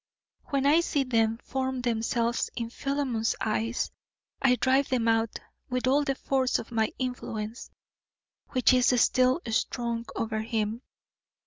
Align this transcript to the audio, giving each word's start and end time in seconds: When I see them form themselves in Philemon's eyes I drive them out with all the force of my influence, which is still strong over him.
When 0.45 0.65
I 0.65 0.79
see 0.79 1.03
them 1.03 1.37
form 1.43 1.81
themselves 1.81 2.49
in 2.55 2.71
Philemon's 2.71 3.35
eyes 3.39 3.91
I 4.41 4.55
drive 4.55 4.89
them 4.89 5.07
out 5.07 5.37
with 5.69 5.85
all 5.85 6.03
the 6.03 6.15
force 6.15 6.57
of 6.57 6.71
my 6.71 6.91
influence, 6.97 7.69
which 8.49 8.73
is 8.73 8.99
still 8.99 9.41
strong 9.49 10.07
over 10.15 10.39
him. 10.41 10.81